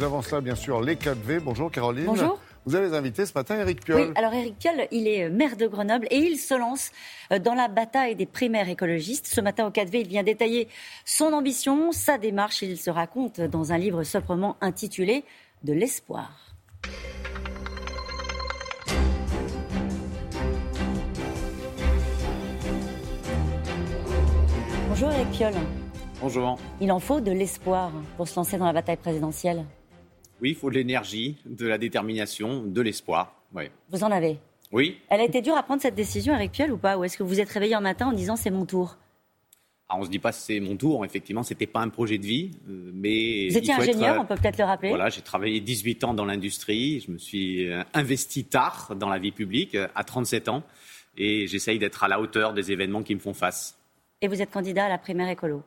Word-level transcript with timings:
Avant 0.00 0.22
cela, 0.22 0.40
bien 0.40 0.54
sûr, 0.54 0.80
les 0.80 0.94
4V. 0.94 1.40
Bonjour 1.40 1.72
Caroline. 1.72 2.04
Bonjour. 2.04 2.38
Vous 2.64 2.76
avez 2.76 2.96
invité 2.96 3.26
ce 3.26 3.32
matin 3.34 3.58
Eric 3.58 3.84
Piolle. 3.84 4.10
Oui, 4.10 4.12
alors 4.14 4.32
Eric 4.32 4.56
Piolle, 4.56 4.86
il 4.92 5.08
est 5.08 5.28
maire 5.28 5.56
de 5.56 5.66
Grenoble 5.66 6.06
et 6.12 6.18
il 6.18 6.38
se 6.38 6.54
lance 6.54 6.92
euh, 7.32 7.40
dans 7.40 7.54
la 7.54 7.66
bataille 7.66 8.14
des 8.14 8.24
primaires 8.24 8.68
écologistes. 8.68 9.26
Ce 9.26 9.40
matin 9.40 9.66
au 9.66 9.70
4V, 9.70 10.02
il 10.02 10.06
vient 10.06 10.22
détailler 10.22 10.68
son 11.04 11.32
ambition, 11.32 11.90
sa 11.90 12.16
démarche. 12.16 12.62
Il 12.62 12.78
se 12.78 12.90
raconte 12.90 13.40
dans 13.40 13.72
un 13.72 13.78
livre 13.78 14.04
sobrement 14.04 14.56
intitulé 14.60 15.24
De 15.64 15.72
l'espoir. 15.72 16.54
Bonjour 24.90 25.10
Eric 25.10 25.30
Piolle. 25.32 25.54
Bonjour. 26.20 26.56
Il 26.80 26.92
en 26.92 27.00
faut 27.00 27.20
de 27.20 27.32
l'espoir 27.32 27.90
pour 28.16 28.28
se 28.28 28.36
lancer 28.36 28.58
dans 28.58 28.66
la 28.66 28.72
bataille 28.72 28.96
présidentielle. 28.96 29.64
Oui, 30.40 30.50
il 30.50 30.54
faut 30.54 30.70
de 30.70 30.76
l'énergie, 30.76 31.36
de 31.46 31.66
la 31.66 31.78
détermination, 31.78 32.62
de 32.62 32.80
l'espoir. 32.80 33.34
Oui. 33.54 33.64
Vous 33.90 34.04
en 34.04 34.10
avez 34.10 34.38
Oui. 34.72 34.98
Elle 35.08 35.20
a 35.20 35.24
été 35.24 35.40
dure 35.42 35.56
à 35.56 35.62
prendre 35.62 35.82
cette 35.82 35.94
décision, 35.94 36.34
Eric 36.34 36.52
Piolle, 36.52 36.72
ou 36.72 36.78
pas? 36.78 36.96
Ou 36.96 37.04
est-ce 37.04 37.18
que 37.18 37.22
vous 37.22 37.40
êtes 37.40 37.50
réveillé 37.50 37.74
un 37.74 37.80
matin 37.80 38.08
en 38.08 38.12
disant 38.12 38.36
c'est 38.36 38.50
mon 38.50 38.66
tour? 38.66 38.96
Ah, 39.90 39.96
on 39.96 40.00
ne 40.00 40.04
se 40.04 40.10
dit 40.10 40.18
pas 40.18 40.32
c'est 40.32 40.60
mon 40.60 40.76
tour, 40.76 41.02
effectivement, 41.06 41.42
ce 41.42 41.54
n'était 41.54 41.66
pas 41.66 41.80
un 41.80 41.88
projet 41.88 42.18
de 42.18 42.26
vie, 42.26 42.50
euh, 42.68 42.90
mais... 42.92 43.48
Vous 43.48 43.56
étiez 43.56 43.72
ingénieur, 43.72 44.16
euh, 44.16 44.20
on 44.20 44.26
peut 44.26 44.34
peut-être 44.34 44.58
le 44.58 44.64
rappeler 44.64 44.90
Voilà, 44.90 45.08
j'ai 45.08 45.22
travaillé 45.22 45.60
18 45.60 46.04
ans 46.04 46.12
dans 46.12 46.26
l'industrie, 46.26 47.00
je 47.00 47.10
me 47.10 47.16
suis 47.16 47.70
euh, 47.70 47.82
investi 47.94 48.44
tard 48.44 48.94
dans 48.96 49.08
la 49.08 49.18
vie 49.18 49.32
publique, 49.32 49.78
à 49.94 50.04
37 50.04 50.50
ans, 50.50 50.62
et 51.16 51.46
j'essaye 51.46 51.78
d'être 51.78 52.04
à 52.04 52.08
la 52.08 52.20
hauteur 52.20 52.52
des 52.52 52.70
événements 52.70 53.02
qui 53.02 53.14
me 53.14 53.20
font 53.20 53.32
face. 53.32 53.78
Et 54.20 54.28
vous 54.28 54.42
êtes 54.42 54.50
candidat 54.50 54.84
à 54.84 54.88
la 54.90 54.98
primaire 54.98 55.30
écolo? 55.30 55.62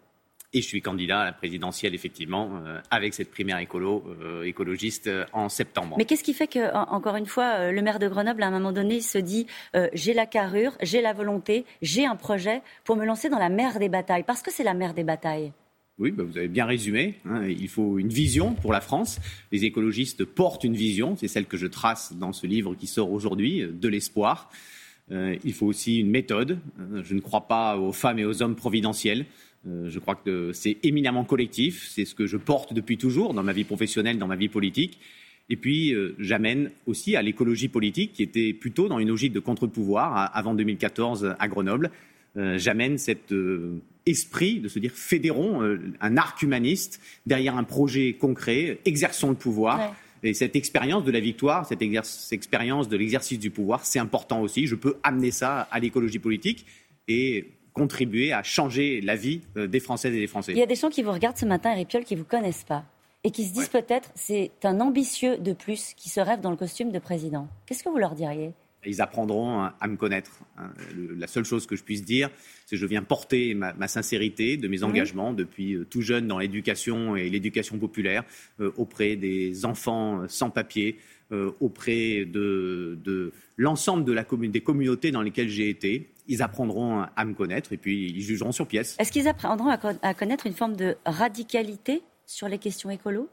Et 0.53 0.61
je 0.61 0.67
suis 0.67 0.81
candidat 0.81 1.21
à 1.21 1.25
la 1.25 1.31
présidentielle, 1.31 1.95
effectivement, 1.95 2.51
euh, 2.65 2.79
avec 2.89 3.13
cette 3.13 3.31
primaire 3.31 3.57
écolo, 3.59 4.03
euh, 4.21 4.43
écologiste 4.43 5.07
euh, 5.07 5.25
en 5.31 5.49
septembre. 5.49 5.95
Mais 5.97 6.05
qu'est-ce 6.05 6.23
qui 6.23 6.33
fait 6.33 6.47
que, 6.47 6.75
encore 6.89 7.15
une 7.15 7.25
fois, 7.25 7.71
le 7.71 7.81
maire 7.81 7.99
de 7.99 8.07
Grenoble, 8.07 8.43
à 8.43 8.47
un 8.47 8.51
moment 8.51 8.71
donné, 8.71 9.01
se 9.01 9.17
dit 9.17 9.47
j'ai 9.93 10.13
la 10.13 10.25
carrure, 10.25 10.77
j'ai 10.81 11.01
la 11.01 11.13
volonté, 11.13 11.65
j'ai 11.81 12.05
un 12.05 12.15
projet 12.15 12.61
pour 12.83 12.95
me 12.95 13.05
lancer 13.05 13.29
dans 13.29 13.39
la 13.39 13.49
mer 13.49 13.79
des 13.79 13.89
batailles 13.89 14.23
Parce 14.23 14.41
que 14.41 14.51
c'est 14.51 14.63
la 14.63 14.73
mer 14.73 14.93
des 14.93 15.03
batailles. 15.03 15.51
Oui, 15.97 16.11
bah, 16.11 16.23
vous 16.23 16.37
avez 16.37 16.47
bien 16.47 16.65
résumé. 16.65 17.15
Hein. 17.25 17.43
il 17.47 17.67
faut 17.67 17.99
une 17.99 18.09
vision 18.09 18.53
pour 18.53 18.73
la 18.73 18.81
France. 18.81 19.19
Les 19.51 19.65
écologistes 19.65 20.25
portent 20.25 20.63
une 20.63 20.75
vision, 20.75 21.15
c'est 21.15 21.27
celle 21.27 21.45
que 21.45 21.57
je 21.57 21.67
trace 21.67 22.13
dans 22.13 22.33
ce 22.33 22.47
livre 22.47 22.75
qui 22.75 22.87
sort 22.87 23.11
aujourd'hui, 23.11 23.65
de 23.71 23.87
l'espoir. 23.87 24.49
il 25.09 25.53
faut 25.53 25.67
aussi 25.67 25.99
une 25.99 26.09
méthode. 26.09 26.59
Je 27.03 27.13
ne 27.13 27.21
crois 27.21 27.47
pas 27.47 27.77
aux 27.77 27.91
femmes 27.91 28.19
et 28.19 28.25
aux 28.25 28.41
hommes 28.41 28.55
providentiels. 28.55 29.25
Euh, 29.67 29.89
je 29.89 29.99
crois 29.99 30.15
que 30.15 30.51
c'est 30.53 30.77
éminemment 30.83 31.23
collectif, 31.23 31.87
c'est 31.89 32.05
ce 32.05 32.15
que 32.15 32.25
je 32.25 32.37
porte 32.37 32.73
depuis 32.73 32.97
toujours 32.97 33.33
dans 33.33 33.43
ma 33.43 33.53
vie 33.53 33.63
professionnelle, 33.63 34.17
dans 34.17 34.27
ma 34.27 34.35
vie 34.35 34.49
politique. 34.49 34.99
Et 35.49 35.55
puis, 35.55 35.93
euh, 35.93 36.15
j'amène 36.17 36.71
aussi 36.87 37.15
à 37.15 37.21
l'écologie 37.21 37.67
politique, 37.67 38.13
qui 38.13 38.23
était 38.23 38.53
plutôt 38.53 38.87
dans 38.87 38.99
une 38.99 39.09
logique 39.09 39.33
de 39.33 39.39
contre-pouvoir 39.39 40.31
avant 40.33 40.53
2014 40.53 41.35
à 41.37 41.47
Grenoble. 41.47 41.91
Euh, 42.37 42.57
j'amène 42.57 42.97
cet 42.97 43.33
esprit 44.05 44.59
de 44.59 44.67
se 44.67 44.79
dire 44.79 44.93
fédérons 44.93 45.61
un 45.99 46.17
arc 46.17 46.41
humaniste 46.41 47.01
derrière 47.25 47.57
un 47.57 47.63
projet 47.63 48.13
concret, 48.13 48.79
exerçons 48.85 49.29
le 49.29 49.35
pouvoir. 49.35 49.95
Et 50.23 50.33
cette 50.33 50.55
expérience 50.55 51.03
de 51.03 51.11
la 51.11 51.19
victoire, 51.19 51.65
cette 51.65 51.81
expérience 51.81 52.87
de 52.87 52.95
l'exercice 52.95 53.39
du 53.39 53.49
pouvoir, 53.49 53.85
c'est 53.85 53.99
important 53.99 54.41
aussi. 54.41 54.67
Je 54.67 54.75
peux 54.75 54.97
amener 55.03 55.31
ça 55.31 55.61
à 55.71 55.79
l'écologie 55.79 56.19
politique. 56.19 56.65
Et 57.07 57.47
contribuer 57.73 58.33
à 58.33 58.43
changer 58.43 59.01
la 59.01 59.15
vie 59.15 59.41
euh, 59.57 59.67
des 59.67 59.79
Françaises 59.79 60.13
et 60.15 60.19
des 60.19 60.27
Français. 60.27 60.53
Il 60.53 60.57
y 60.57 60.63
a 60.63 60.67
des 60.67 60.75
gens 60.75 60.89
qui 60.89 61.03
vous 61.03 61.11
regardent 61.11 61.37
ce 61.37 61.45
matin, 61.45 61.71
Eric 61.71 61.89
Piolle, 61.89 62.03
qui 62.03 62.15
ne 62.15 62.19
vous 62.19 62.25
connaissent 62.25 62.63
pas 62.63 62.83
et 63.23 63.31
qui 63.31 63.45
se 63.45 63.53
disent 63.53 63.69
peut-être 63.69 64.11
c'est 64.15 64.51
un 64.63 64.79
ambitieux 64.79 65.37
de 65.37 65.53
plus 65.53 65.93
qui 65.95 66.09
se 66.09 66.19
rêve 66.19 66.41
dans 66.41 66.49
le 66.49 66.57
costume 66.57 66.91
de 66.91 66.99
président. 66.99 67.47
Qu'est-ce 67.65 67.83
que 67.83 67.89
vous 67.89 67.99
leur 67.99 68.15
diriez? 68.15 68.51
Ils 68.83 68.99
apprendront 68.99 69.69
à 69.79 69.87
me 69.87 69.95
connaître. 69.95 70.31
Hein. 70.57 70.71
La 71.15 71.27
seule 71.27 71.43
chose 71.43 71.67
que 71.67 71.75
je 71.75 71.83
puisse 71.83 72.03
dire, 72.03 72.31
c'est 72.65 72.77
que 72.77 72.81
je 72.81 72.85
viens 72.87 73.03
porter 73.03 73.53
ma, 73.53 73.87
sincérité 73.87 74.57
de 74.57 74.67
mes 74.67 74.81
engagements 74.81 75.33
depuis 75.33 75.75
euh, 75.75 75.85
tout 75.87 76.01
jeune 76.01 76.27
dans 76.27 76.39
l'éducation 76.39 77.15
et 77.15 77.29
l'éducation 77.29 77.77
populaire 77.77 78.23
euh, 78.59 78.71
auprès 78.77 79.15
des 79.17 79.65
enfants 79.65 80.23
sans 80.27 80.49
papier, 80.49 80.97
auprès 81.61 82.25
de, 82.25 82.99
de 83.05 83.31
l'ensemble 83.55 84.03
de 84.03 84.11
la 84.11 84.25
des 84.25 84.59
communautés 84.59 85.11
dans 85.11 85.21
lesquelles 85.21 85.47
j'ai 85.47 85.69
été 85.69 86.09
ils 86.31 86.41
apprendront 86.41 87.05
à 87.15 87.25
me 87.25 87.33
connaître 87.33 87.73
et 87.73 87.77
puis 87.77 88.09
ils 88.09 88.21
jugeront 88.21 88.51
sur 88.51 88.65
pièce. 88.65 88.95
Est-ce 88.99 89.11
qu'ils 89.11 89.27
apprendront 89.27 89.69
à 89.69 90.13
connaître 90.13 90.47
une 90.47 90.53
forme 90.53 90.75
de 90.75 90.95
radicalité 91.05 92.01
sur 92.25 92.47
les 92.47 92.57
questions 92.57 92.89
écolo? 92.89 93.29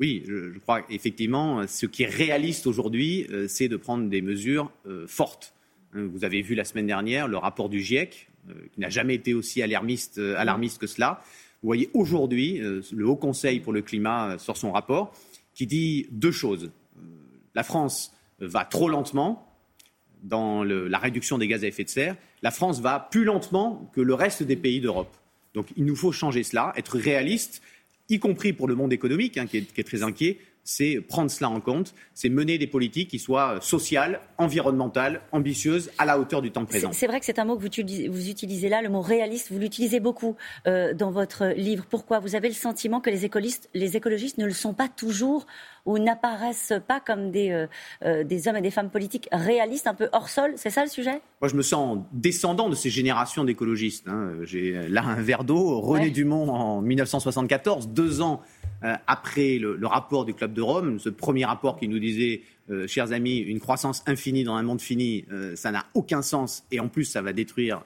Oui, 0.00 0.22
je, 0.26 0.56
crois 0.60 0.82
effectivement, 0.90 1.66
ce 1.66 1.86
qui 1.86 2.04
est 2.04 2.06
réaliste 2.06 2.66
aujourd'hui, 2.66 3.26
euh, 3.30 3.48
c'est 3.48 3.68
de 3.68 3.76
prendre 3.76 4.08
des 4.08 4.22
mesures 4.22 4.70
euh, 4.86 5.06
fortes. 5.08 5.54
Hein, 5.92 6.08
vous 6.12 6.24
avez 6.24 6.40
vu 6.40 6.54
la 6.54 6.64
semaine 6.64 6.86
dernière 6.86 7.26
le 7.26 7.36
rapport 7.36 7.68
du 7.68 7.80
GIEC, 7.80 8.28
euh, 8.48 8.52
qui 8.72 8.80
n'a 8.80 8.90
jamais 8.90 9.16
été 9.16 9.34
aussi 9.34 9.60
alarmiste, 9.60 10.18
alarmiste 10.18 10.78
que 10.80 10.86
cela. 10.86 11.20
Vous 11.62 11.66
voyez 11.66 11.90
aujourd'hui 11.92 12.60
le 12.60 13.08
Haut 13.08 13.16
Conseil 13.16 13.58
pour 13.58 13.72
le 13.72 13.82
climat 13.82 14.38
sort 14.38 14.56
son 14.56 14.70
rapport 14.70 15.12
qui 15.54 15.66
dit 15.66 16.06
deux 16.12 16.30
choses. 16.30 16.70
La 17.56 17.64
France 17.64 18.14
va 18.38 18.64
trop 18.64 18.88
lentement, 18.88 19.47
dans 20.22 20.64
la 20.64 20.98
réduction 20.98 21.38
des 21.38 21.48
gaz 21.48 21.64
à 21.64 21.66
effet 21.66 21.84
de 21.84 21.88
serre, 21.88 22.16
la 22.42 22.50
France 22.50 22.80
va 22.80 23.08
plus 23.10 23.24
lentement 23.24 23.90
que 23.94 24.00
le 24.00 24.14
reste 24.14 24.42
des 24.42 24.56
pays 24.56 24.80
d'Europe. 24.80 25.14
Donc 25.54 25.66
il 25.76 25.84
nous 25.84 25.96
faut 25.96 26.12
changer 26.12 26.42
cela, 26.42 26.72
être 26.76 26.98
réaliste, 26.98 27.62
y 28.08 28.18
compris 28.18 28.52
pour 28.52 28.68
le 28.68 28.74
monde 28.74 28.92
économique, 28.92 29.38
hein, 29.38 29.46
qui, 29.46 29.58
est, 29.58 29.86
très 29.86 30.02
inquiet, 30.02 30.38
c'est 30.64 31.00
prendre 31.00 31.30
cela 31.30 31.48
en 31.48 31.60
compte, 31.60 31.94
c'est 32.12 32.28
mener 32.28 32.58
des 32.58 32.66
politiques 32.66 33.08
qui 33.08 33.18
soient 33.18 33.58
sociales, 33.62 34.20
environnementales, 34.36 35.22
ambitieuses, 35.32 35.90
à 35.96 36.04
la 36.04 36.18
hauteur 36.18 36.42
du 36.42 36.50
temps 36.50 36.64
présent. 36.64 36.90
C'est 36.92 37.06
vrai 37.06 37.20
que 37.20 37.26
c'est 37.26 37.38
un 37.38 37.44
mot 37.44 37.56
que 37.56 37.62
vous 37.62 38.28
utilisez, 38.28 38.68
là, 38.68 38.82
le 38.82 38.88
mot 38.88 39.00
réaliste, 39.00 39.50
vous 39.50 39.58
l'utilisez 39.58 40.00
beaucoup 40.00 40.36
euh, 40.66 40.92
dans 40.92 41.10
votre 41.10 41.46
livre. 41.46 41.86
Pourquoi? 41.88 42.18
Vous 42.18 42.34
avez 42.34 42.48
le 42.48 42.54
sentiment 42.54 43.00
que 43.00 43.08
les 43.08 43.24
écologistes, 43.24 43.70
les 43.72 43.96
écologistes 43.96 44.38
ne 44.38 44.44
le 44.44 44.52
sont 44.52 44.74
pas 44.74 44.88
toujours 44.88 45.46
ou 45.86 45.98
n'apparaissent 45.98 46.74
pas 46.86 47.00
comme 47.00 47.30
des, 47.30 47.50
euh, 47.50 47.66
euh, 48.04 48.24
des 48.24 48.46
hommes 48.46 48.56
et 48.56 48.60
des 48.60 48.70
femmes 48.70 48.90
politiques 48.90 49.28
réalistes, 49.32 49.86
un 49.86 49.94
peu 49.94 50.08
hors 50.12 50.28
sol? 50.28 50.52
C'est 50.56 50.70
ça 50.70 50.84
le 50.84 50.90
sujet? 50.90 51.22
Moi, 51.40 51.48
je 51.48 51.54
me 51.54 51.62
sens 51.62 52.00
descendant 52.12 52.68
de 52.68 52.74
ces 52.74 52.90
générations 52.90 53.44
d'écologistes. 53.44 54.06
Hein. 54.06 54.32
J'ai 54.42 54.88
là 54.88 55.02
un 55.02 55.22
verre 55.22 55.44
d'eau. 55.44 55.80
René 55.80 56.10
Dumont 56.10 56.50
en 56.50 56.82
1974, 56.82 57.88
deux 57.88 58.20
ans 58.20 58.42
euh, 58.84 58.94
après 59.06 59.58
le, 59.58 59.86
rapport 59.86 60.24
du 60.24 60.34
Club 60.34 60.52
de 60.52 60.62
Rome, 60.62 60.98
ce 60.98 61.08
premier 61.08 61.44
rapport 61.44 61.78
qui 61.78 61.88
nous 61.88 61.98
disait, 61.98 62.42
chers 62.86 63.12
amis, 63.12 63.38
une 63.38 63.60
croissance 63.60 64.02
infinie 64.06 64.44
dans 64.44 64.54
un 64.54 64.62
monde 64.62 64.82
fini, 64.82 65.24
ça 65.54 65.70
n'a 65.70 65.86
aucun 65.94 66.20
sens 66.20 66.64
et 66.70 66.80
en 66.80 66.88
plus 66.88 67.06
ça 67.06 67.22
va 67.22 67.32
détruire 67.32 67.82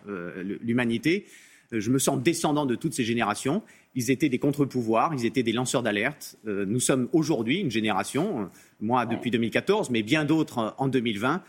l'humanité. 0.60 1.24
Je 1.70 1.88
me 1.88 2.00
sens 2.00 2.20
descendant 2.20 2.66
de 2.66 2.74
toutes 2.74 2.92
ces 2.92 3.04
générations 3.04 3.62
ils 3.94 4.10
étaient 4.10 4.28
des 4.28 4.38
contre-pouvoirs, 4.38 5.12
ils 5.14 5.26
étaient 5.26 5.42
des 5.42 5.52
lanceurs 5.52 5.82
d'alerte. 5.82 6.36
Euh, 6.46 6.64
nous 6.66 6.80
sommes 6.80 7.08
aujourd'hui 7.12 7.58
une 7.58 7.70
génération, 7.70 8.40
euh, 8.40 8.44
moi 8.80 9.04
depuis 9.04 9.30
2014, 9.30 9.90
mais 9.90 10.02
bien 10.02 10.24
d'autres 10.24 10.58
euh, 10.58 10.70
en 10.78 10.88
2020, 10.88 11.42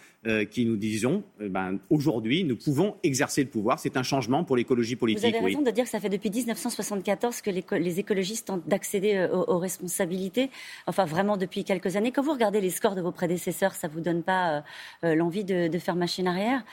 qui 0.51 0.65
nous 0.65 0.77
disons, 0.77 1.21
ben, 1.41 1.79
aujourd'hui, 1.89 2.45
nous 2.45 2.55
pouvons 2.55 2.95
exercer 3.03 3.43
le 3.43 3.49
pouvoir. 3.49 3.77
C'est 3.77 3.97
un 3.97 4.03
changement 4.03 4.45
pour 4.45 4.55
l'écologie 4.55 4.95
politique. 4.95 5.29
Vous 5.29 5.35
avez 5.35 5.45
raison 5.45 5.61
de 5.61 5.69
dire 5.69 5.83
que 5.83 5.89
ça 5.89 5.99
fait 5.99 6.07
depuis 6.07 6.29
1974 6.29 7.41
que 7.41 7.49
les, 7.49 7.99
écologistes 7.99 8.47
tentent 8.47 8.65
d'accéder 8.65 9.27
aux, 9.33 9.57
responsabilités, 9.57 10.49
enfin 10.87 11.03
vraiment 11.03 11.35
depuis 11.35 11.65
quelques 11.65 11.97
années. 11.97 12.13
Quand 12.13 12.21
vous 12.21 12.31
regardez 12.31 12.61
les 12.61 12.69
scores 12.69 12.95
de 12.95 13.01
vos 13.01 13.11
prédécesseurs, 13.11 13.75
ça 13.75 13.89
ne 13.89 13.93
vous 13.93 13.99
donne 13.99 14.23
pas 14.23 14.63
l'envie 15.01 15.43
de, 15.43 15.67
de, 15.67 15.77
faire 15.77 15.97
machine 15.97 16.25
arrière? 16.25 16.63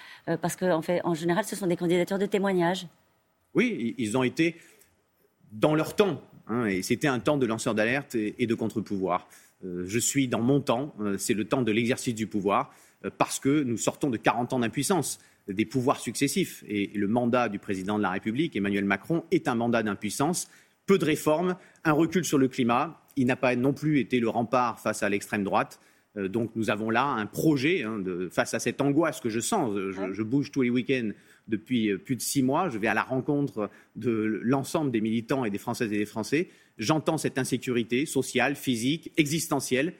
Parce 0.40 0.54
qu'en 0.54 0.78
en 0.78 0.82
fait, 0.82 1.00
en 1.02 1.14
général, 1.14 1.44
ce 1.44 1.56
sont 1.56 1.66
des 1.66 1.74
candidatures 1.74 2.20
de 2.20 2.26
témoignages. 2.26 2.86
Oui, 3.56 3.96
ils 3.98 4.16
ont 4.16 4.22
été 4.22 4.54
dans 5.52 5.74
leur 5.74 5.96
temps. 5.96 6.22
Hein, 6.46 6.66
et 6.66 6.82
c'était 6.82 7.08
un 7.08 7.20
temps 7.20 7.38
de 7.38 7.46
lanceur 7.46 7.74
d'alerte 7.74 8.14
et, 8.14 8.46
de 8.46 8.54
contre-pouvoir. 8.54 9.28
Euh, 9.64 9.84
je 9.86 9.98
suis 9.98 10.28
dans 10.28 10.40
mon 10.40 10.60
temps, 10.60 10.94
euh, 11.00 11.16
c'est 11.18 11.34
le 11.34 11.44
temps 11.44 11.62
de 11.62 11.70
l'exercice 11.70 12.14
du 12.14 12.26
pouvoir, 12.26 12.72
euh, 13.04 13.10
parce 13.16 13.38
que 13.38 13.62
nous 13.62 13.76
sortons 13.76 14.10
de 14.10 14.16
40 14.16 14.52
ans 14.52 14.58
d'impuissance, 14.58 15.20
des 15.48 15.64
pouvoirs 15.64 16.00
successifs. 16.00 16.64
Et 16.68 16.90
le 16.94 17.08
mandat 17.08 17.48
du 17.48 17.58
président 17.58 17.98
de 17.98 18.02
la 18.02 18.10
République, 18.10 18.56
Emmanuel 18.56 18.84
Macron, 18.84 19.24
est 19.30 19.48
un 19.48 19.54
mandat 19.54 19.82
d'impuissance. 19.82 20.48
Peu 20.86 20.98
de 20.98 21.04
réformes, 21.04 21.56
un 21.84 21.92
recul 21.92 22.24
sur 22.24 22.38
le 22.38 22.48
climat. 22.48 23.00
Il 23.16 23.26
n'a 23.26 23.36
pas 23.36 23.54
non 23.56 23.72
plus 23.72 24.00
été 24.00 24.20
le 24.20 24.28
rempart 24.28 24.80
face 24.80 25.02
à 25.02 25.08
l'extrême 25.08 25.44
droite. 25.44 25.80
Donc 26.16 26.50
nous 26.56 26.70
avons 26.70 26.90
là 26.90 27.04
un 27.04 27.26
projet 27.26 27.84
hein, 27.84 28.02
face 28.30 28.52
à 28.54 28.58
cette 28.58 28.80
angoisse 28.80 29.20
que 29.20 29.28
je 29.28 29.40
sens. 29.40 29.72
je 29.74 30.22
bouge 30.22 30.50
tous 30.50 30.62
les 30.62 30.70
week-ends 30.70 31.10
depuis 31.50 31.90
euh, 31.90 31.98
plus 31.98 32.16
de 32.16 32.22
six 32.22 32.42
mois. 32.42 32.70
Je 32.70 32.78
vais 32.78 32.86
à 32.86 32.94
la 32.94 33.02
rencontre 33.02 33.68
de 33.96 34.40
l'ensemble 34.42 34.90
des 34.90 35.02
militants 35.02 35.44
et 35.44 35.50
des 35.50 35.58
Françaises 35.58 35.92
et 35.92 35.98
des 35.98 36.06
Français. 36.06 36.48
J'entends 36.78 37.18
cette 37.18 37.36
insécurité 37.36 38.06
sociale, 38.06 38.54
physique, 38.54 39.12
existentielle. 39.18 39.92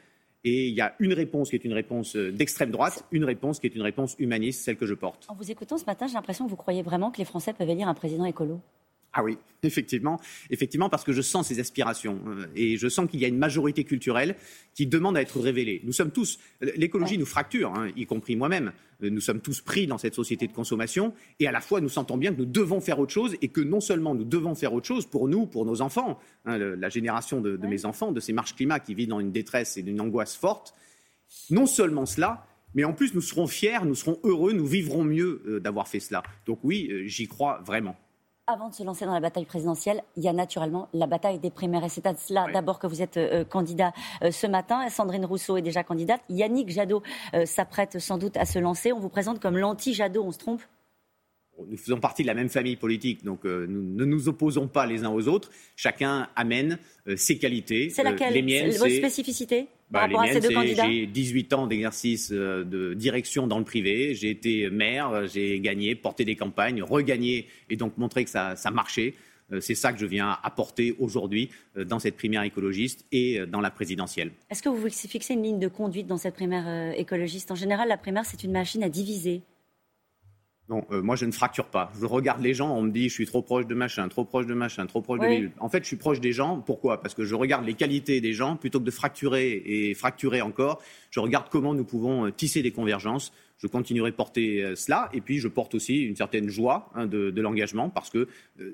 Et 0.43 0.69
il 0.69 0.75
y 0.75 0.81
a 0.81 0.95
une 1.01 1.13
réponse 1.13 1.51
qui 1.51 1.57
est 1.57 1.65
une 1.67 1.75
réponse 1.75 2.17
euh, 2.17 2.33
d'extrême 2.33 2.71
droite, 2.71 3.05
une 3.11 3.25
réponse 3.25 3.61
qui 3.61 3.67
est 3.67 3.75
une 3.75 3.83
réponse 3.83 4.17
humaniste, 4.19 4.65
celle 4.65 4.77
que 4.77 4.87
je 4.87 4.95
porte. 4.95 5.27
En 5.29 5.35
vous 5.35 5.51
écoutant 5.51 5.77
ce 5.77 5.85
matin, 5.85 6.07
j'ai 6.07 6.15
l'impression 6.15 6.47
que 6.47 6.51
vous 6.51 6.57
croyez 6.57 6.83
vraiment 6.83 7.11
que 7.11 7.19
les 7.19 7.27
Français 7.27 7.53
peuvent 7.53 7.69
élire 7.69 7.89
un 7.89 7.95
président 7.95 8.25
écolo 8.25 8.63
Ah 9.13 9.25
oui, 9.25 9.39
effectivement, 9.65 10.21
effectivement, 10.51 10.89
parce 10.89 11.03
que 11.03 11.13
je 11.13 11.21
sens 11.21 11.49
ces 11.49 11.59
aspirations 11.59 12.21
euh, 12.29 12.47
et 12.55 12.77
je 12.77 12.89
sens 12.89 13.11
qu'il 13.11 13.19
y 13.19 13.25
a 13.25 13.29
une 13.29 13.39
majorité 13.39 13.83
culturelle 13.83 14.37
qui 14.73 14.87
demande 14.87 15.17
à 15.17 15.21
être 15.21 15.41
révélée. 15.41 15.81
Nous 15.83 15.93
sommes 15.93 16.13
tous, 16.13 16.39
l'écologie 16.61 17.19
nous 17.19 17.27
fracture, 17.27 17.75
hein, 17.75 17.89
y 17.97 18.07
compris 18.07 18.37
moi-même. 18.37 18.73
Euh, 19.03 19.11
nous 19.11 19.21
sommes 19.21 19.41
tous 19.41 19.63
pris 19.63 19.89
dans 19.89 19.99
cette 19.99 20.15
société 20.15 20.47
de 20.47 20.53
consommation 20.53 21.13
et 21.41 21.49
à 21.49 21.53
la 21.53 21.61
fois 21.61 21.81
nous 21.81 21.89
sentons 21.89 22.17
bien 22.19 22.33
que 22.33 22.39
nous 22.39 22.47
devons 22.47 22.81
faire 22.81 23.01
autre 23.01 23.13
chose 23.13 23.37
et 23.43 23.49
que 23.49 23.61
non 23.61 23.81
seulement 23.81 24.15
nous 24.15 24.25
devons 24.25 24.55
faire 24.55 24.73
autre 24.73 24.87
chose 24.87 25.07
pour 25.07 25.27
nous, 25.27 25.47
pour 25.47 25.67
nos 25.67 25.81
enfants, 25.81 26.21
hein, 26.45 26.59
la 26.59 26.89
génération 26.89 27.41
de, 27.41 27.57
mes 27.57 27.87
enfants, 27.87 28.13
de 28.13 28.21
ces 28.21 28.33
marches 28.33 28.55
climat 28.55 28.79
qui 28.79 28.95
vivent 28.95 29.09
dans 29.09 29.21
une 29.21 29.33
détresse 29.33 29.77
et 29.77 29.81
une 29.81 30.01
angoisse 30.01 30.37
forte. 30.37 30.73
Non 31.51 31.67
seulement 31.67 32.07
cela, 32.07 32.47
mais 32.75 32.85
en 32.85 32.93
plus 32.93 33.13
nous 33.15 33.21
serons 33.21 33.49
fiers, 33.49 33.85
nous 33.85 33.97
serons 33.97 34.21
heureux, 34.23 34.53
nous 34.53 34.67
vivrons 34.67 35.03
mieux 35.03 35.43
euh, 35.47 35.59
d'avoir 35.59 35.89
fait 35.89 36.01
cela. 36.01 36.23
Donc 36.47 36.61
oui, 36.63 36.93
j'y 37.07 37.27
crois 37.27 37.61
vraiment 37.67 37.97
avant 38.51 38.69
de 38.69 38.75
se 38.75 38.83
lancer 38.83 39.05
dans 39.05 39.15
la 39.15 39.21
bataille 39.21 39.45
présidentielle, 39.45 40.03
il 40.17 40.25
y 40.25 40.29
a 40.29 40.33
naturellement 40.33 40.89
la 40.93 41.07
bataille 41.07 41.39
des 41.39 41.51
primaires. 41.51 41.85
Et 41.85 41.89
c'est 41.89 42.07
à 42.07 42.15
cela 42.15 42.47
d'abord 42.53 42.79
que 42.79 42.87
vous 42.87 43.03
êtes 43.03 43.17
euh, 43.17 43.45
candidat 43.45 43.93
euh, 44.23 44.31
ce 44.31 44.47
matin. 44.47 44.89
Sandrine 44.89 45.25
Rousseau 45.25 45.57
est 45.57 45.63
déjà 45.63 45.83
candidate. 45.83 46.21
Yannick 46.29 46.71
Jadot 46.71 47.03
euh, 47.35 47.47
s'apprête 47.47 47.99
sans 47.99 48.19
doute 48.19 48.37
à 48.37 48.45
se 48.45 48.59
lancer. 48.59 48.93
On 48.93 49.01
vous 49.01 49.09
présente 49.09 49.41
comme 49.41 49.57
l'anti-Jadot, 49.57 50.23
on 50.23 50.33
se 50.33 50.39
trompe? 50.39 50.63
Nous 51.69 51.77
faisons 51.77 52.01
partie 52.01 52.23
de 52.23 52.27
la 52.27 52.35
même 52.35 52.49
famille 52.49 52.77
politique, 52.77 53.23
donc 53.23 53.45
nous 53.45 53.83
ne 53.83 54.05
nous 54.07 54.29
opposons 54.31 54.67
pas 54.67 54.87
les 54.87 55.05
uns 55.05 55.11
aux 55.11 55.29
autres. 55.29 55.51
Chacun 55.77 56.27
amène 56.35 56.79
ses 57.17 57.37
qualités. 57.37 57.91
C'est 57.91 58.03
laquelle 58.03 58.33
les 58.33 58.41
miennes, 58.41 58.71
Votre 58.71 58.89
spécificité? 58.89 59.69
Bah, 59.91 60.09
J'ai 60.09 61.07
18 61.07 61.53
ans 61.53 61.67
d'exercice 61.67 62.31
euh, 62.33 62.65
de 62.65 62.95
direction 62.95 63.47
dans 63.47 63.59
le 63.59 63.65
privé. 63.65 64.15
J'ai 64.15 64.31
été 64.31 64.71
maire, 64.71 65.27
j'ai 65.27 65.59
gagné, 65.61 65.95
porté 65.95 66.25
des 66.25 66.37
campagnes, 66.37 66.83
regagné 66.83 67.47
et 67.69 67.77
donc 67.77 67.99
montré 67.99 68.25
que 68.25 68.31
ça, 68.31 68.55
marchait. 68.73 69.15
Euh, 69.53 69.61
c'est 69.61 69.75
ça 69.75 69.93
que 69.93 69.99
je 69.99 70.07
viens 70.07 70.39
apporter 70.45 70.95
aujourd'hui 71.01 71.51
euh, 71.77 71.85
dans 71.85 71.99
cette 71.99 72.17
primaire 72.17 72.43
écologiste 72.43 73.05
et 73.11 73.41
dans 73.47 73.61
la 73.61 73.71
présidentielle. 73.71 74.31
Est-ce 74.49 74.63
que 74.63 74.69
vous 74.69 74.89
fixez 74.89 75.35
une 75.35 75.43
ligne 75.43 75.59
de 75.59 75.69
conduite 75.69 76.07
dans 76.07 76.19
cette 76.19 76.35
primaire 76.35 76.95
écologiste? 76.97 77.51
En 77.51 77.57
général, 77.57 77.89
la 77.89 77.97
primaire, 77.97 78.25
c'est 78.25 78.45
une 78.45 78.53
machine 78.53 78.85
à 78.85 78.89
diviser. 78.89 79.43
Non, 80.71 80.87
euh, 80.93 81.03
moi 81.03 81.17
je 81.17 81.27
ne 81.27 81.33
fracture 81.33 81.67
pas. 81.67 81.93
Je 82.01 82.07
regarde 82.07 82.41
les 82.41 82.55
gens, 82.55 82.73
on 82.73 82.83
me 82.83 82.93
dit 82.93 83.09
je 83.09 83.15
suis 83.15 83.27
trop 83.27 83.43
proche 83.43 83.67
de 83.67 83.75
machin, 83.75 84.09
trop 84.09 84.25
proche 84.25 84.47
de 84.47 84.55
machin, 84.55 84.87
trop 84.87 85.03
proche 85.03 85.19
de 85.19 85.51
En 85.59 85.69
fait, 85.69 85.83
je 85.83 85.89
suis 85.89 85.97
proche 85.97 86.21
des 86.21 86.33
gens. 86.33 86.61
Pourquoi? 86.65 87.03
Parce 87.03 87.13
que 87.13 87.25
je 87.25 87.35
regarde 87.35 87.67
les 87.67 87.75
qualités 87.75 88.21
des 88.21 88.33
gens 88.33 88.55
plutôt 88.55 88.79
que 88.79 88.85
de 88.85 88.91
fracturer 88.93 89.63
et 89.67 89.95
fracturer 89.95 90.41
encore. 90.43 90.81
Je 91.11 91.19
regarde 91.19 91.49
comment 91.51 91.75
nous 91.75 91.83
pouvons 91.85 92.27
euh, 92.27 92.31
tisser 92.31 92.63
des 92.63 92.71
convergences. 92.71 93.33
Je 93.59 93.67
continuerai 93.67 94.13
de 94.13 94.17
porter 94.17 94.63
euh, 94.63 94.77
cela 94.77 95.09
et 95.13 95.21
puis 95.21 95.41
je 95.41 95.49
porte 95.49 95.75
aussi 95.75 96.03
une 96.03 96.15
certaine 96.15 96.49
joie 96.49 96.89
hein, 96.95 97.07
de, 97.07 97.41
l'engagement 97.41 97.91
parce 97.91 98.09
que 98.09 98.29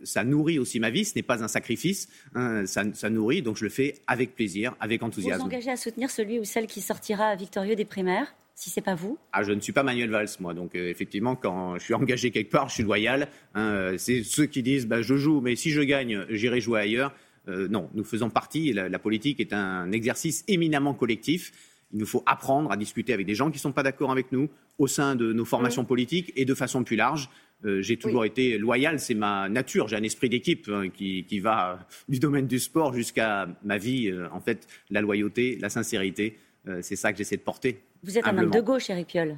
ça 0.04 0.22
nourrit 0.22 0.58
aussi 0.58 0.80
ma 0.80 0.90
vie. 0.90 1.06
Ce 1.06 1.14
n'est 1.16 1.22
pas 1.22 1.42
un 1.42 1.48
sacrifice, 1.48 2.08
hein, 2.34 2.66
ça, 2.66 2.82
ça, 2.92 3.08
nourrit. 3.08 3.40
Donc 3.40 3.56
je 3.56 3.64
le 3.64 3.70
fais 3.70 3.94
avec 4.06 4.34
plaisir, 4.34 4.76
avec 4.80 5.02
enthousiasme. 5.02 5.38
Vous 5.38 5.48
vous 5.48 5.54
engagez 5.54 5.70
à 5.70 5.76
soutenir 5.76 6.10
celui 6.10 6.38
ou 6.38 6.44
celle 6.44 6.66
qui 6.66 6.82
sortira 6.82 7.34
victorieux 7.36 7.74
des 7.74 7.86
primaires? 7.86 8.34
Si 8.56 8.70
c'est 8.70 8.80
pas 8.80 8.94
vous 8.94 9.18
Ah, 9.32 9.42
je 9.42 9.52
ne 9.52 9.60
suis 9.60 9.74
pas 9.74 9.82
Manuel 9.82 10.08
Valls, 10.08 10.30
moi. 10.40 10.54
Donc, 10.54 10.74
euh, 10.74 10.88
effectivement, 10.88 11.36
quand 11.36 11.76
je 11.76 11.84
suis 11.84 11.94
engagé 11.94 12.30
quelque 12.30 12.50
part, 12.50 12.70
je 12.70 12.74
suis 12.74 12.82
loyal. 12.82 13.28
Hein, 13.54 13.70
euh, 13.70 13.98
c'est 13.98 14.24
ceux 14.24 14.46
qui 14.46 14.62
disent, 14.62 14.86
bah, 14.86 15.02
je 15.02 15.14
joue, 15.14 15.42
mais 15.42 15.56
si 15.56 15.70
je 15.70 15.82
gagne, 15.82 16.24
j'irai 16.30 16.60
jouer 16.62 16.80
ailleurs. 16.80 17.12
Euh, 17.48 17.68
non, 17.68 17.90
nous 17.92 18.02
faisons 18.02 18.30
partie. 18.30 18.72
La, 18.72 18.88
la, 18.88 18.98
politique 18.98 19.40
est 19.40 19.52
un 19.52 19.92
exercice 19.92 20.42
éminemment 20.48 20.94
collectif. 20.94 21.52
Il 21.92 21.98
nous 21.98 22.06
faut 22.06 22.22
apprendre 22.24 22.72
à 22.72 22.78
discuter 22.78 23.12
avec 23.12 23.26
des 23.26 23.34
gens 23.34 23.50
qui 23.50 23.58
ne 23.58 23.60
sont 23.60 23.72
pas 23.72 23.82
d'accord 23.82 24.10
avec 24.10 24.32
nous 24.32 24.48
au 24.78 24.86
sein 24.86 25.16
de 25.16 25.34
nos 25.34 25.44
formations 25.44 25.84
politiques 25.84 26.32
et 26.34 26.46
de 26.46 26.54
façon 26.54 26.82
plus 26.82 26.96
large. 26.96 27.28
j'ai 27.62 27.96
toujours 27.96 28.24
été 28.24 28.58
loyal, 28.58 28.98
c'est 28.98 29.14
ma 29.14 29.48
nature. 29.48 29.86
J'ai 29.86 29.96
un 29.96 30.02
esprit 30.02 30.28
d'équipe 30.28 30.68
hein, 30.68 30.88
qui, 30.88 31.24
qui, 31.24 31.38
va 31.38 31.86
du 32.08 32.18
domaine 32.18 32.46
du 32.46 32.58
sport 32.58 32.92
jusqu'à 32.92 33.48
ma 33.62 33.78
vie. 33.78 34.12
en 34.32 34.40
fait, 34.40 34.66
la 34.90 35.00
loyauté, 35.00 35.58
la 35.60 35.68
sincérité, 35.68 36.38
c'est 36.80 36.96
ça 36.96 37.12
que 37.12 37.18
j'essaie 37.18 37.36
de 37.36 37.42
porter. 37.42 37.84
Vous 38.06 38.16
êtes 38.16 38.26
un 38.26 38.38
homme 38.38 38.50
de 38.50 38.60
gauche, 38.60 38.88
Eric 38.88 39.08
Piolle. 39.08 39.36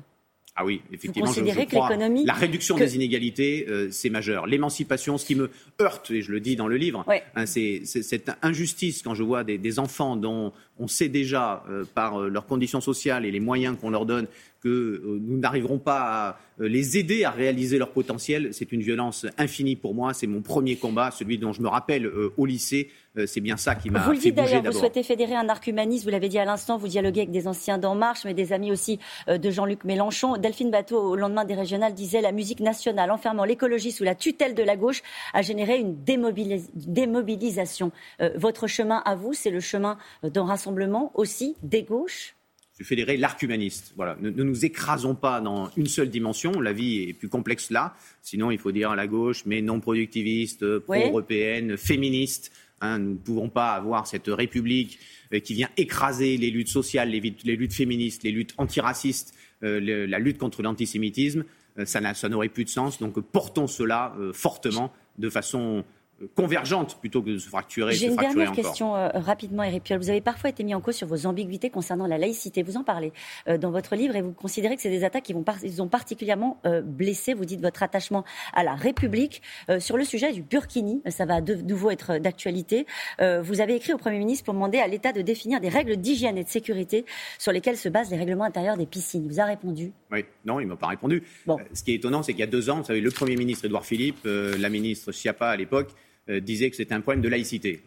Ah 0.60 0.64
oui, 0.64 0.82
effectivement. 0.92 1.28
Vous 1.28 1.34
considérez 1.34 1.66
que 1.66 1.76
l'économie. 1.76 2.24
La 2.24 2.34
réduction 2.34 2.76
des 2.76 2.96
inégalités, 2.96 3.64
euh, 3.68 3.88
c'est 3.92 4.10
majeur. 4.10 4.46
L'émancipation, 4.46 5.16
ce 5.16 5.24
qui 5.24 5.36
me 5.36 5.50
heurte, 5.80 6.10
et 6.10 6.20
je 6.20 6.32
le 6.32 6.40
dis 6.40 6.56
dans 6.56 6.66
le 6.66 6.76
livre, 6.76 7.06
hein, 7.36 7.46
c'est 7.46 7.82
cette 7.84 8.32
injustice 8.42 9.02
quand 9.02 9.14
je 9.14 9.22
vois 9.22 9.44
des, 9.44 9.78
enfants 9.78 10.16
dont 10.16 10.52
on 10.78 10.88
sait 10.88 11.08
déjà, 11.08 11.64
euh, 11.70 11.84
par 11.94 12.20
euh, 12.20 12.28
leurs 12.28 12.46
conditions 12.46 12.80
sociales 12.80 13.24
et 13.24 13.30
les 13.30 13.40
moyens 13.40 13.76
qu'on 13.80 13.90
leur 13.90 14.04
donne, 14.04 14.26
que 14.60 15.20
nous 15.20 15.38
n'arriverons 15.38 15.78
pas 15.78 16.00
à 16.00 16.38
les 16.58 16.98
aider 16.98 17.24
à 17.24 17.30
réaliser 17.30 17.78
leur 17.78 17.92
potentiel. 17.92 18.48
C'est 18.52 18.72
une 18.72 18.82
violence 18.82 19.26
infinie 19.36 19.76
pour 19.76 19.94
moi. 19.94 20.12
C'est 20.14 20.26
mon 20.26 20.42
premier 20.42 20.76
combat, 20.76 21.10
celui 21.10 21.38
dont 21.38 21.52
je 21.52 21.62
me 21.62 21.68
rappelle 21.68 22.10
au 22.36 22.46
lycée 22.46 22.88
euh, 23.18 23.26
c'est 23.26 23.40
bien 23.40 23.56
ça 23.56 23.74
qui 23.74 23.90
m'a 23.90 24.00
Vous 24.00 24.12
le 24.12 24.18
dites 24.18 24.34
d'ailleurs, 24.34 24.62
vous 24.62 24.72
souhaitez 24.72 25.02
fédérer 25.02 25.34
un 25.34 25.48
arc 25.48 25.66
humaniste, 25.66 26.04
vous 26.04 26.10
l'avez 26.10 26.28
dit 26.28 26.38
à 26.38 26.44
l'instant, 26.44 26.76
vous 26.76 26.88
dialoguez 26.88 27.22
avec 27.22 27.30
des 27.30 27.48
anciens 27.48 27.78
d'En 27.78 27.94
Marche, 27.94 28.24
mais 28.24 28.34
des 28.34 28.52
amis 28.52 28.70
aussi 28.70 28.98
euh, 29.28 29.38
de 29.38 29.50
Jean-Luc 29.50 29.84
Mélenchon. 29.84 30.36
Delphine 30.36 30.70
Bateau, 30.70 31.00
au 31.00 31.16
lendemain 31.16 31.44
des 31.44 31.54
régionales, 31.54 31.94
disait 31.94 32.20
la 32.20 32.32
musique 32.32 32.60
nationale 32.60 33.10
enfermant 33.10 33.44
l'écologie 33.44 33.92
sous 33.92 34.04
la 34.04 34.14
tutelle 34.14 34.54
de 34.54 34.62
la 34.62 34.76
gauche 34.76 35.02
a 35.32 35.42
généré 35.42 35.78
une 35.78 35.96
démobilisation. 36.04 37.92
Euh, 38.20 38.30
votre 38.36 38.66
chemin 38.66 39.02
à 39.04 39.14
vous, 39.14 39.32
c'est 39.32 39.50
le 39.50 39.60
chemin 39.60 39.98
d'un 40.22 40.44
rassemblement 40.44 41.12
aussi 41.14 41.56
des 41.62 41.82
gauches? 41.82 42.37
Fédérer 42.84 43.16
l'arc 43.16 43.42
humaniste. 43.42 43.92
Voilà. 43.96 44.16
Ne, 44.20 44.30
nous 44.30 44.64
écrasons 44.64 45.14
pas 45.14 45.40
dans 45.40 45.70
une 45.76 45.86
seule 45.86 46.10
dimension. 46.10 46.60
La 46.60 46.72
vie 46.72 47.08
est 47.08 47.12
plus 47.12 47.28
complexe 47.28 47.70
là. 47.70 47.94
Sinon, 48.22 48.50
il 48.50 48.58
faut 48.58 48.72
dire 48.72 48.90
à 48.90 48.96
la 48.96 49.06
gauche, 49.06 49.42
mais 49.46 49.62
non 49.62 49.80
productiviste, 49.80 50.78
pro-européenne, 50.80 51.76
féministe. 51.76 52.52
Hein, 52.80 52.98
nous 52.98 53.12
ne 53.12 53.16
pouvons 53.16 53.48
pas 53.48 53.72
avoir 53.72 54.06
cette 54.06 54.28
République 54.28 54.98
euh, 55.32 55.40
qui 55.40 55.54
vient 55.54 55.68
écraser 55.76 56.36
les 56.36 56.50
luttes 56.50 56.68
sociales, 56.68 57.10
les, 57.10 57.20
luttes 57.20 57.72
féministes, 57.72 58.22
les 58.22 58.30
luttes 58.30 58.54
antiracistes, 58.56 59.34
euh, 59.64 60.06
la 60.06 60.18
lutte 60.18 60.38
contre 60.38 60.62
l'antisémitisme. 60.62 61.44
Euh, 61.78 61.84
ça 61.84 62.28
n'aurait 62.28 62.48
plus 62.48 62.64
de 62.64 62.70
sens. 62.70 63.00
Donc 63.00 63.20
portons 63.20 63.66
cela 63.66 64.14
fortement, 64.32 64.92
de 65.18 65.28
façon 65.28 65.84
convergente 66.34 66.98
plutôt 67.00 67.22
que 67.22 67.30
de 67.30 67.38
se 67.38 67.48
fracturer. 67.48 67.92
J'ai 67.94 68.08
une 68.08 68.16
dernière 68.16 68.52
question 68.52 68.96
euh, 68.96 69.08
rapidement, 69.14 69.62
Eric 69.62 69.84
Piolle. 69.84 70.00
Vous 70.00 70.10
avez 70.10 70.20
parfois 70.20 70.50
été 70.50 70.64
mis 70.64 70.74
en 70.74 70.80
cause 70.80 70.96
sur 70.96 71.06
vos 71.06 71.26
ambiguïtés 71.26 71.70
concernant 71.70 72.06
la 72.06 72.18
laïcité. 72.18 72.62
Vous 72.62 72.76
en 72.76 72.84
parlez 72.84 73.12
euh, 73.48 73.58
dans 73.58 73.70
votre 73.70 73.94
livre 73.94 74.16
et 74.16 74.22
vous 74.22 74.32
considérez 74.32 74.74
que 74.76 74.82
c'est 74.82 74.90
des 74.90 75.04
attaques 75.04 75.24
qui 75.24 75.32
vont 75.32 75.44
ils 75.62 75.80
ont 75.80 75.88
particulièrement 75.88 76.60
euh, 76.66 76.82
blessé. 76.82 77.34
Vous 77.34 77.44
dites 77.44 77.60
votre 77.60 77.82
attachement 77.82 78.24
à 78.52 78.64
la 78.64 78.74
République. 78.74 79.42
sur 79.78 79.96
le 79.96 80.04
sujet 80.04 80.32
du 80.32 80.42
Burkini, 80.42 81.02
ça 81.08 81.24
va 81.24 81.40
de 81.40 81.54
nouveau 81.54 81.90
être 81.90 82.18
d'actualité. 82.18 82.86
vous 83.18 83.60
avez 83.60 83.76
écrit 83.76 83.92
au 83.92 83.98
Premier 83.98 84.18
ministre 84.18 84.44
pour 84.44 84.54
demander 84.54 84.78
à 84.78 84.86
l'État 84.86 85.12
de 85.12 85.22
définir 85.22 85.60
des 85.60 85.68
règles 85.68 85.96
d'hygiène 85.96 86.36
et 86.38 86.44
de 86.44 86.48
sécurité 86.48 87.04
sur 87.38 87.52
lesquelles 87.52 87.76
se 87.76 87.88
basent 87.88 88.10
les 88.10 88.16
règlements 88.16 88.44
intérieurs 88.44 88.76
des 88.76 88.86
piscines. 88.86 89.24
Il 89.24 89.32
vous 89.32 89.40
a 89.40 89.44
répondu 89.44 89.92
Oui, 90.10 90.24
non, 90.44 90.60
il 90.60 90.64
ne 90.64 90.70
m'a 90.70 90.76
pas 90.76 90.88
répondu. 90.88 91.22
Bon. 91.46 91.58
ce 91.72 91.82
qui 91.82 91.92
est 91.92 91.96
étonnant, 91.96 92.22
c'est 92.22 92.32
qu'il 92.32 92.40
y 92.40 92.44
a 92.44 92.48
deux 92.48 92.70
ans, 92.70 92.78
vous 92.78 92.84
savez, 92.84 93.00
le 93.00 93.10
Premier 93.10 93.36
ministre 93.36 93.64
Édouard 93.64 93.86
Philippe, 93.86 94.20
la 94.24 94.68
ministre 94.68 95.12
Schiappa 95.12 95.48
à 95.48 95.56
l'époque, 95.56 95.90
disait 96.28 96.70
que 96.70 96.76
c'était 96.76 96.94
un 96.94 97.00
problème 97.00 97.22
de 97.22 97.28
laïcité. 97.28 97.80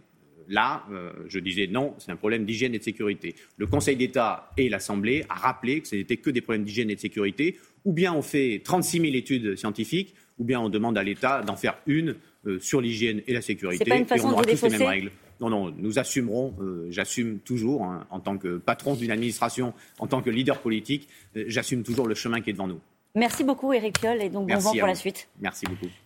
Là, 0.52 0.84
euh, 0.92 1.12
je 1.28 1.40
disais 1.40 1.68
non, 1.68 1.96
c'est 1.98 2.12
un 2.12 2.18
problème 2.18 2.46
d'hygiène 2.46 2.76
et 2.76 2.80
de 2.80 2.84
sécurité. 2.84 3.36
Le 3.58 3.68
Conseil 3.68 3.96
d'État 3.96 4.52
et 4.58 4.68
l'Assemblée 4.68 5.24
a 5.30 5.36
rappelé 5.36 5.80
que 5.80 5.88
ce 5.88 5.96
n'était 5.96 6.18
que 6.18 6.30
des 6.30 6.42
problèmes 6.42 6.66
d'hygiène 6.66 6.90
et 6.90 6.96
de 6.96 7.00
sécurité. 7.00 7.58
Ou 7.86 7.94
bien 7.94 8.14
on 8.14 8.22
fait 8.22 8.62
36 8.64 9.00
000 9.00 9.14
études 9.14 9.56
scientifiques, 9.56 10.14
ou 10.38 10.44
bien 10.44 10.60
on 10.60 10.68
demande 10.68 10.98
à 10.98 11.04
l'État 11.04 11.42
d'en 11.42 11.56
faire 11.56 11.78
une 11.88 12.16
euh, 12.46 12.60
sur 12.60 12.82
l'hygiène 12.82 13.22
et 13.28 13.34
la 13.34 13.42
sécurité. 13.42 13.86
Pas 13.86 13.96
une 13.96 14.06
façon 14.06 14.28
et 14.28 14.32
on 14.32 14.34
aura 14.34 14.44
tous 14.44 14.66
les 14.66 14.78
mêmes 14.78 14.88
règles. 14.88 15.12
Non, 15.40 15.50
non, 15.50 15.74
nous 15.76 15.98
assumerons, 15.98 16.54
j'assume 16.90 17.40
toujours, 17.40 17.84
hein, 17.84 18.06
en 18.12 18.20
tant 18.20 18.38
que 18.38 18.58
patron 18.58 18.94
d'une 18.94 19.10
administration, 19.10 19.74
en 19.98 20.06
tant 20.06 20.22
que 20.22 20.30
leader 20.30 20.60
politique, 20.60 21.08
j'assume 21.34 21.82
toujours 21.82 22.08
le 22.08 22.14
chemin 22.14 22.42
qui 22.42 22.52
est 22.52 22.54
devant 22.54 22.68
nous. 22.68 22.80
Merci 23.16 23.44
beaucoup, 23.44 23.74
Eric 23.74 24.00
Piolle, 24.00 24.22
et 24.22 24.30
donc 24.30 24.48
bon 24.48 24.58
vent 24.60 24.74
pour 24.74 24.88
la 24.88 24.94
suite. 24.94 25.30
Merci 25.42 25.66
beaucoup. 25.66 25.92